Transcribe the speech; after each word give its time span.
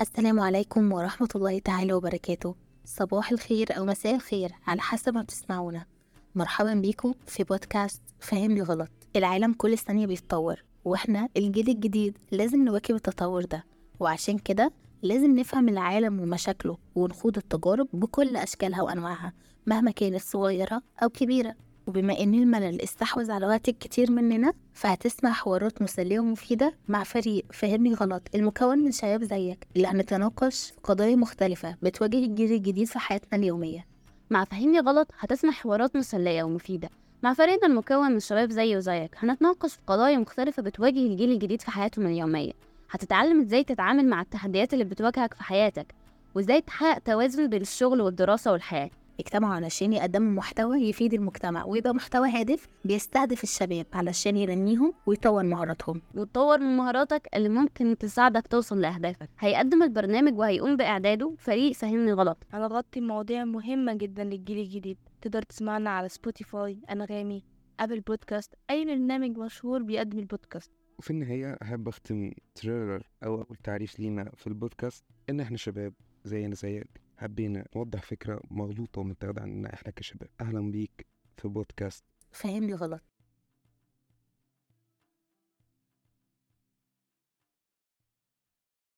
السلام 0.00 0.40
عليكم 0.40 0.92
ورحمة 0.92 1.28
الله 1.34 1.58
تعالى 1.58 1.92
وبركاته. 1.92 2.54
صباح 2.84 3.30
الخير 3.30 3.78
أو 3.78 3.84
مساء 3.84 4.14
الخير 4.14 4.52
على 4.66 4.80
حسب 4.80 5.14
ما 5.14 5.22
بتسمعونا. 5.22 5.86
مرحبا 6.34 6.74
بيكم 6.74 7.14
في 7.26 7.44
بودكاست 7.44 8.02
فهمني 8.20 8.62
غلط 8.62 8.88
العالم 9.16 9.52
كل 9.52 9.78
ثانية 9.78 10.06
بيتطور 10.06 10.64
وإحنا 10.84 11.28
الجيل 11.36 11.68
الجديد 11.68 12.18
لازم 12.30 12.64
نواكب 12.64 12.94
التطور 12.94 13.44
ده. 13.44 13.64
وعشان 14.00 14.38
كده 14.38 14.72
لازم 15.02 15.38
نفهم 15.38 15.68
العالم 15.68 16.20
ومشاكله 16.20 16.78
ونخوض 16.94 17.36
التجارب 17.36 17.88
بكل 17.92 18.36
أشكالها 18.36 18.82
وأنواعها 18.82 19.32
مهما 19.66 19.90
كانت 19.90 20.22
صغيرة 20.22 20.82
أو 21.02 21.08
كبيرة. 21.08 21.54
وبما 21.88 22.18
إن 22.20 22.34
الملل 22.34 22.82
استحوذ 22.82 23.30
على 23.30 23.46
وقت 23.46 23.70
كتير 23.70 24.10
مننا 24.10 24.52
فهتسمع 24.72 25.32
حوارات 25.32 25.82
مسلية 25.82 26.20
ومفيدة 26.20 26.74
مع 26.88 27.04
فريق 27.04 27.44
فهمني 27.52 27.94
غلط 27.94 28.22
المكون 28.34 28.78
من 28.78 28.92
شباب 28.92 29.24
زيك 29.24 29.66
اللي 29.76 29.88
هنتناقش 29.88 30.70
في 30.70 30.80
قضايا 30.84 31.16
مختلفة 31.16 31.76
بتواجه 31.82 32.16
الجيل 32.18 32.52
الجديد 32.52 32.86
في 32.86 32.98
حياتنا 32.98 33.38
اليومية. 33.38 33.86
مع 34.30 34.44
فهمني 34.44 34.80
غلط 34.80 35.10
هتسمع 35.18 35.50
حوارات 35.50 35.96
مسلية 35.96 36.42
ومفيدة. 36.42 36.90
مع 37.22 37.34
فريقنا 37.34 37.66
المكون 37.66 38.12
من 38.12 38.20
شباب 38.20 38.50
زيي 38.50 38.76
وزيك 38.76 39.14
هنتناقش 39.18 39.72
في 39.72 39.78
قضايا 39.86 40.16
مختلفة 40.18 40.62
بتواجه 40.62 40.98
الجيل 40.98 41.32
الجديد 41.32 41.62
في 41.62 41.70
حياتهم 41.70 42.06
اليومية. 42.06 42.52
هتتعلم 42.90 43.40
إزاي 43.40 43.64
تتعامل 43.64 44.06
مع 44.06 44.20
التحديات 44.20 44.72
اللي 44.72 44.84
بتواجهك 44.84 45.34
في 45.34 45.42
حياتك 45.42 45.94
وإزاي 46.34 46.60
تحقق 46.60 46.98
توازن 46.98 47.46
بين 47.46 47.60
الشغل 47.60 48.00
والدراسة 48.00 48.52
والحياة. 48.52 48.90
اجتمعوا 49.20 49.54
علشان 49.54 49.92
يقدموا 49.92 50.32
محتوى 50.32 50.78
يفيد 50.82 51.14
المجتمع 51.14 51.64
ويبقى 51.64 51.94
محتوى 51.94 52.30
هادف 52.30 52.66
بيستهدف 52.84 53.42
الشباب 53.42 53.86
علشان 53.92 54.36
ينميهم 54.36 54.92
ويطور 55.06 55.42
مهاراتهم. 55.42 56.02
وتطور 56.14 56.58
من 56.58 56.76
مهاراتك 56.76 57.28
اللي 57.34 57.48
ممكن 57.48 57.98
تساعدك 57.98 58.46
توصل 58.46 58.80
لأهدافك. 58.80 59.28
هيقدم 59.38 59.82
البرنامج 59.82 60.38
وهيقوم 60.38 60.76
بإعداده 60.76 61.34
فريق 61.38 61.72
فاهمني 61.72 62.12
غلط. 62.12 62.38
هنغطي 62.52 63.00
مواضيع 63.00 63.44
مهمة 63.44 63.94
جدا 63.94 64.24
للجيل 64.24 64.58
الجديد. 64.58 64.98
تقدر 65.20 65.42
تسمعنا 65.42 65.90
على 65.90 66.08
سبوتيفاي 66.08 66.78
أنغامي 66.90 67.44
أبل 67.80 68.00
Podcasts 68.00 68.54
أي 68.70 68.84
برنامج 68.84 69.38
مشهور 69.38 69.82
بيقدم 69.82 70.18
البودكاست. 70.18 70.70
وفي 70.98 71.10
النهاية 71.10 71.58
أحب 71.62 71.88
أختم 71.88 72.32
trailer 72.54 73.02
أو 73.24 73.34
أول 73.34 73.56
تعريف 73.64 74.00
لينا 74.00 74.30
في 74.36 74.46
البودكاست 74.46 75.04
إن 75.30 75.40
إحنا 75.40 75.56
شباب 75.56 75.92
زينا 76.24 76.54
زيك. 76.54 77.07
حبينا 77.18 77.66
نوضح 77.76 78.02
فكرة 78.02 78.40
مغلوطة 78.50 79.00
ومتاخدة 79.00 79.42
عننا 79.42 79.74
إحنا 79.74 79.90
كشباب. 79.90 80.28
أهلا 80.40 80.70
بيك 80.70 81.06
في 81.36 81.48
بودكاست. 81.48 82.04
فاهمني 82.32 82.74
غلط. 82.74 83.02